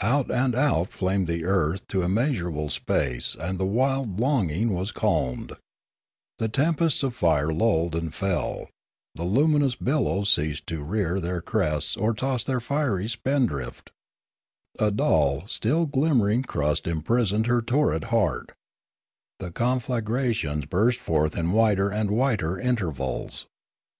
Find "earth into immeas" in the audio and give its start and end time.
1.44-2.34